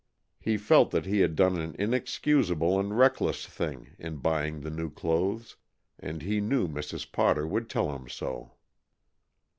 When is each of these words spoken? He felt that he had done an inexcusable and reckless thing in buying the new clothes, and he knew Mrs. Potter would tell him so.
He 0.39 0.57
felt 0.57 0.89
that 0.89 1.05
he 1.05 1.19
had 1.19 1.35
done 1.35 1.59
an 1.59 1.75
inexcusable 1.77 2.79
and 2.79 2.97
reckless 2.97 3.45
thing 3.45 3.91
in 3.99 4.15
buying 4.17 4.61
the 4.61 4.71
new 4.71 4.89
clothes, 4.89 5.57
and 5.99 6.23
he 6.23 6.41
knew 6.41 6.67
Mrs. 6.67 7.11
Potter 7.11 7.45
would 7.45 7.69
tell 7.69 7.95
him 7.95 8.09
so. 8.09 8.53